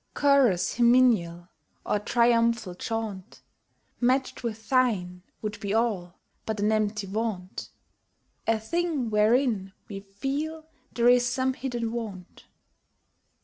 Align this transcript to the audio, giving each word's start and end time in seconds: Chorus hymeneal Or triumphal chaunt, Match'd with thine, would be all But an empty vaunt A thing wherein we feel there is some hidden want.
Chorus 0.15 0.77
hymeneal 0.77 1.49
Or 1.85 1.99
triumphal 1.99 2.73
chaunt, 2.73 3.43
Match'd 3.99 4.41
with 4.41 4.67
thine, 4.67 5.21
would 5.43 5.59
be 5.59 5.75
all 5.75 6.15
But 6.47 6.59
an 6.59 6.71
empty 6.71 7.05
vaunt 7.05 7.69
A 8.47 8.59
thing 8.59 9.11
wherein 9.11 9.73
we 9.87 9.99
feel 9.99 10.65
there 10.91 11.07
is 11.07 11.27
some 11.29 11.53
hidden 11.53 11.91
want. 11.91 12.47